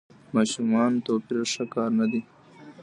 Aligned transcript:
د 0.03 0.03
ماشومانو 0.35 1.03
توپیر 1.05 1.41
ښه 1.53 1.65
کار 1.73 1.89
نه 1.99 2.05
دی. 2.11 2.21